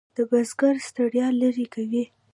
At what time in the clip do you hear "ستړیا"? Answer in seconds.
0.87-1.27